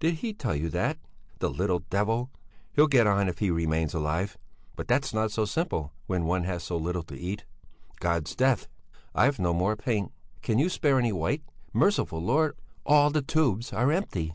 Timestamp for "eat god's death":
7.16-8.66